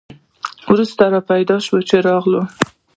[0.71, 2.45] وروسته را پیدا شول چې راغلل.